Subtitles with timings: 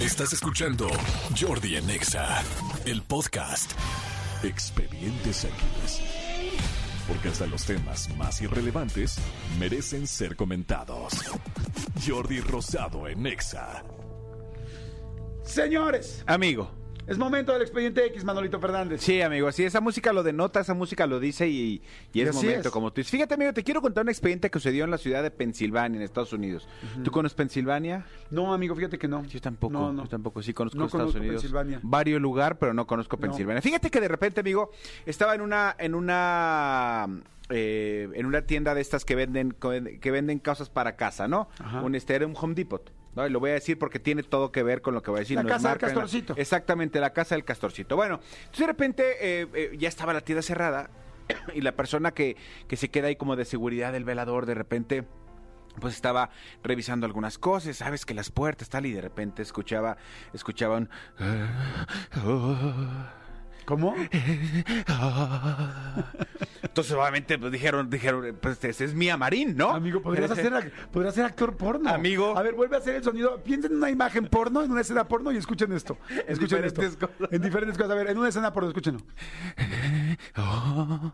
[0.00, 0.88] Estás escuchando
[1.38, 2.42] Jordi en Exa,
[2.86, 3.72] el podcast.
[4.42, 6.00] Expedientes X.
[7.06, 9.18] Porque hasta los temas más irrelevantes
[9.58, 11.12] merecen ser comentados.
[12.06, 13.84] Jordi Rosado en Exa.
[15.42, 16.79] Señores, Amigo.
[17.10, 19.00] Es momento del expediente X, Manolito Fernández.
[19.02, 21.82] Sí, amigo, sí, esa música lo denota, esa música lo dice y,
[22.12, 22.72] y es Y así momento, es.
[22.72, 23.10] como tú dices.
[23.10, 26.02] Fíjate, amigo, te quiero contar un expediente que sucedió en la ciudad de Pensilvania, en
[26.02, 26.68] Estados Unidos.
[27.04, 28.06] ¿Tú conoces Pensilvania?
[28.30, 29.24] No, amigo, fíjate que no.
[29.24, 30.04] Yo tampoco, No, no.
[30.04, 31.42] yo tampoco, sí conozco No Estados conozco Unidos.
[31.42, 31.80] Pensilvania.
[31.82, 33.22] Varios lugar, pero no conozco No.
[33.22, 33.60] Pensilvania.
[33.60, 34.70] Fíjate que de repente, amigo,
[35.04, 37.08] estaba en una, en una,
[37.48, 41.48] eh, en una tienda de estas que venden, que venden cosas para casa, ¿no?
[41.58, 41.82] Ajá.
[41.82, 42.92] Un este era un Home Depot.
[43.14, 43.26] ¿No?
[43.26, 45.20] Y lo voy a decir porque tiene todo que ver con lo que voy a
[45.20, 45.36] decir.
[45.36, 46.34] La Nos casa del Castorcito.
[46.36, 47.96] Exactamente, la casa del castorcito.
[47.96, 50.90] Bueno, entonces de repente eh, eh, ya estaba la tienda cerrada
[51.54, 52.36] y la persona que,
[52.68, 55.04] que se queda ahí como de seguridad del velador de repente
[55.80, 56.30] pues estaba
[56.64, 59.96] revisando algunas cosas, sabes que las puertas tal y de repente escuchaba
[60.32, 60.88] escuchaba un
[63.70, 63.94] ¿Cómo?
[66.62, 69.70] entonces obviamente pues dijeron dijeron pues ese es Mía Marín, ¿no?
[69.70, 71.88] Amigo, podrías hacer, ac- podrías ser actor porno.
[71.88, 72.36] Amigo.
[72.36, 73.40] A ver, vuelve a hacer el sonido.
[73.44, 75.96] Piensen en una imagen porno, en una escena porno y escuchen esto.
[76.26, 76.80] Escuchen esto.
[76.82, 77.32] diferentes cosas.
[77.32, 77.92] En diferentes cosas.
[77.92, 79.00] A ver, en una escena porno, escúchenlo.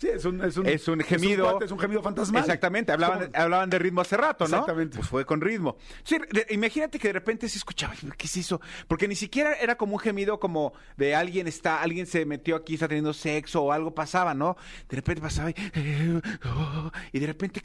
[0.00, 1.44] Sí, es un, es un, Es un gemido.
[1.50, 2.42] cuate, Es un, gemido fantasmal.
[2.42, 4.58] Exactamente, hablaban, como- hablaban de ritmo hace rato, ¿no?
[4.58, 4.96] Exactamente.
[4.96, 5.76] Pues fue con ritmo.
[6.04, 8.60] Sí, de- imagínate que de repente se escuchaba, "Ay, ¿qué se hizo?
[8.86, 12.74] Porque ni siquiera era como un gemido como de alguien está, alguien se metió aquí,
[12.74, 14.56] está teniendo sexo o algo pasaba, ¿no?
[14.88, 17.60] De repente pasaba y, eh, oh, y de repente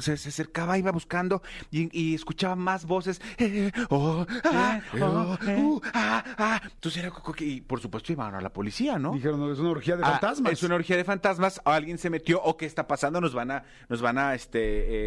[0.00, 3.20] se, se acercaba, iba buscando y, y escuchaba más voces.
[3.36, 6.60] eh, oh, ah, Eh, oh, uh, ah, ah.
[6.64, 9.12] Entonces era y por supuesto iban a la policía, ¿no?
[9.12, 10.52] Dijeron, no, es una orgía de Ah, fantasmas.
[10.52, 11.60] es una orgía de fantasmas.
[11.64, 13.20] o alguien se metió o qué está pasando.
[13.20, 14.58] Nos van a, nos van a este,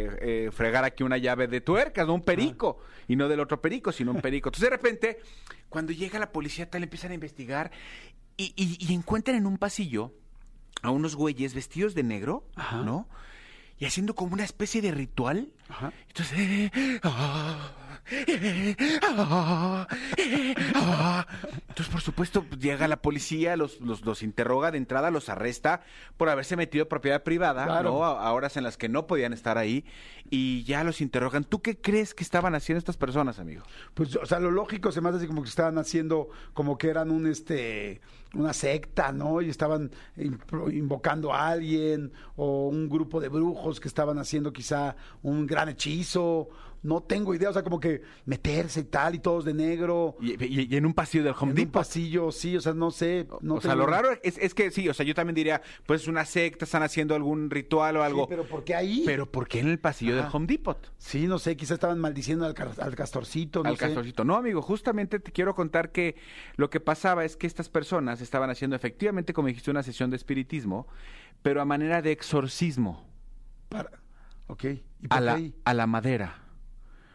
[0.06, 2.80] eh, eh, fregar aquí una llave de tuercas, no un perico.
[3.08, 4.50] Y no del otro perico, sino un perico.
[4.50, 5.20] Entonces de repente,
[5.70, 7.72] cuando llega la policía tal, empiezan a investigar
[8.38, 10.14] y, y- y encuentran en un pasillo
[10.82, 12.78] a unos güeyes vestidos de negro, Ajá.
[12.84, 13.08] ¿no?
[13.78, 15.52] Y haciendo como una especie de ritual.
[15.68, 15.92] Ajá.
[16.08, 16.72] Entonces, eh,
[17.04, 17.91] ah, ah, ah.
[21.70, 25.82] Entonces por supuesto pues, llega la policía, los, los, los interroga de entrada, los arresta
[26.18, 27.92] por haberse metido en propiedad privada, Claro.
[27.92, 28.04] ¿no?
[28.06, 29.86] A, a horas en las que no podían estar ahí
[30.30, 31.44] y ya los interrogan.
[31.44, 33.64] ¿Tú qué crees que estaban haciendo estas personas, amigo?
[33.94, 36.90] Pues, o sea, lo lógico se me hace así como que estaban haciendo, como que
[36.90, 38.02] eran un, este,
[38.34, 39.42] una secta, ¿no?
[39.42, 39.92] Y estaban
[40.72, 46.50] invocando a alguien, o un grupo de brujos que estaban haciendo quizá un gran hechizo.
[46.84, 50.16] No tengo idea, o sea, como que meterse y tal, y todos de negro.
[50.20, 51.74] Y, y- y en un pasillo del Home en un Depot.
[51.74, 53.28] pasillo, sí, o sea, no sé.
[53.42, 55.62] No o sea, tengo- lo raro es, es que sí, o sea, yo también diría,
[55.86, 58.28] pues es una secta, están haciendo algún ritual o Sí, algo.
[58.28, 59.04] pero ¿por qué ahí?
[59.06, 60.26] Pero ¿por qué en el pasillo del.
[60.34, 60.92] Home Depot?
[60.98, 63.86] Sí, no sé, quizá estaban maldiciendo al, al castorcito, no al sé.
[63.86, 64.24] castorcito.
[64.24, 66.16] No, amigo, justamente te quiero contar que
[66.56, 70.16] lo que pasaba es que estas personas estaban haciendo efectivamente, como dijiste, una sesión de
[70.16, 70.88] espiritismo,
[71.44, 73.06] pero a manera de exorcismo
[73.70, 73.92] Para...
[74.48, 74.64] Ok.
[74.64, 76.38] ¿Y por a qué la, a la madera.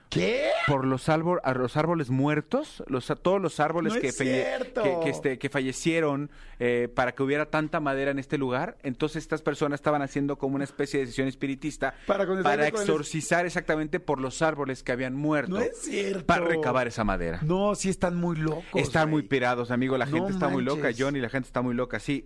[0.08, 0.48] ¿Qué?
[0.66, 4.18] Por los, árbol, a los árboles muertos, los, a todos los árboles No que, es
[4.20, 4.82] falle- cierto.
[4.82, 8.76] que, que, este, que fallecieron eh, para que hubiera tanta madera en este lugar.
[8.82, 13.46] Entonces estas personas estaban haciendo como una especie de sesión espiritista Para para el- exorcizar
[13.46, 15.52] exactamente por los árboles que habían muerto.
[15.56, 16.24] No es cierto.
[16.26, 17.40] Para recabar esa madera.
[17.42, 18.64] No, sí están muy locos.
[18.74, 19.96] Están muy pirados, amigo.
[19.98, 20.90] La No gente está muy loca.
[20.96, 21.20] Johnny.
[21.20, 22.24] La gente está muy loca, sí.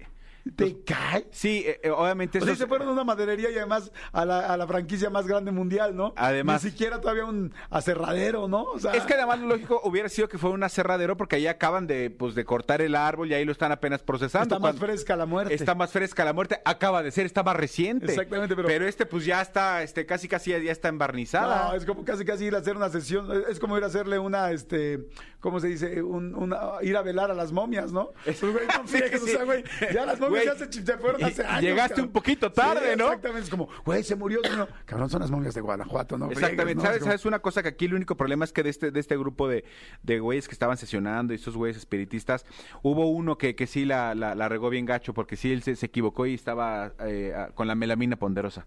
[0.56, 1.26] ¿Te cae?
[1.30, 4.40] Sí, eh, eh, obviamente O sea, se fueron a una maderería y además a la,
[4.52, 6.12] a la franquicia más grande mundial, ¿no?
[6.16, 8.62] Además- Ni siquiera todavía un aserradero, ¿no?
[8.64, 11.46] O sea, Es que además lo lógico hubiera sido que fue un aserradero porque ahí
[11.46, 14.54] acaban de, pues, de cortar el árbol y ahí lo están apenas procesando.
[14.54, 15.54] está más fresca la muerte.
[15.54, 18.06] Está más fresca la muerte, acaba de ser, está más reciente.
[18.06, 21.68] Exactamente, pero- este pues ya está, este, casi casi ya está embarnizada.
[21.68, 24.18] No, es como casi casi ir a hacer una sesión, es como ir a hacerle
[24.18, 25.06] una, este,
[25.40, 26.02] ¿cómo se dice?
[26.02, 28.10] Un- una, ir a velar a las momias, ¿no?
[28.24, 29.30] Pues, güey, no Sí, friegues, sí.
[29.30, 31.62] o sea, güey, ya las momias Güey, ya se, fueron hace y- años.
[31.62, 32.06] llegaste cabrón.
[32.06, 33.04] un poquito tarde, Sí, ¿no?
[33.06, 34.40] Exactamente, es como, güey, se murió.
[34.56, 36.26] No, cabrón, son las momias de Guanajuato, ¿no?
[36.26, 36.82] Friegues, Exactamente.
[36.82, 36.88] ¿no?
[36.88, 37.62] ¿Sabes, ¿Sabes una cosa?
[37.62, 39.64] Que aquí el único problema es que de este, de este grupo de,
[40.02, 42.44] de güeyes que estaban sesionando y estos güeyes espiritistas,
[42.82, 45.76] hubo uno que, que sí la, la, la regó bien gacho porque sí él se,
[45.76, 48.66] se equivocó y estaba eh, con la melamina ponderosa.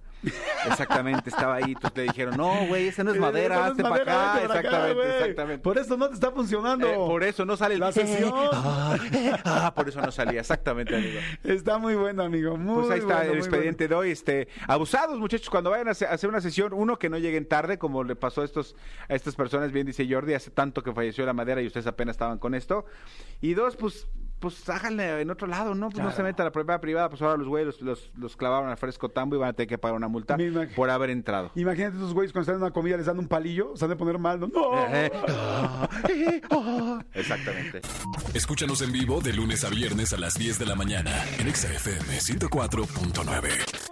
[0.65, 1.73] Exactamente, estaba ahí.
[1.73, 4.03] Entonces le dijeron, no, güey, esa no es madera, no hazte para acá.
[4.05, 5.63] para Exactamente, exactamente.
[5.63, 6.87] Por eso no te está funcionando.
[6.87, 8.31] Eh, por eso no sale el La sesión.
[8.33, 8.97] Ah,
[9.45, 11.19] ah, por eso no salía, exactamente, amigo.
[11.43, 12.57] Está muy bueno, amigo.
[12.57, 14.11] Muy Pues ahí está bueno, el expediente de hoy.
[14.11, 18.03] Este, abusados, muchachos, cuando vayan a hacer una sesión, uno que no lleguen tarde, como
[18.03, 18.75] le pasó a estos,
[19.09, 22.13] a estas personas, bien dice Jordi, hace tanto que falleció la madera y ustedes apenas
[22.15, 22.85] estaban con esto.
[23.41, 24.07] Y dos, pues
[24.43, 25.89] pues háganle en otro lado, ¿no?
[25.89, 28.35] Pues no se metan a la propiedad privada, pues ahora los güeyes los, los, los
[28.35, 30.35] clavaron al fresco tambo y van a tener que pagar una multa
[30.75, 31.51] por haber entrado.
[31.55, 33.95] Imagínate esos güeyes cuando están en una comida les dan un palillo, se han de
[33.95, 34.47] poner mal, ¿no?
[34.47, 34.85] ¡No!
[34.89, 37.01] Eh, ah, eh, ah.
[37.13, 37.79] Exactamente.
[38.33, 41.71] Escúchanos en vivo de lunes a viernes a las 10 de la mañana en Exa
[41.71, 43.82] FM 104.9.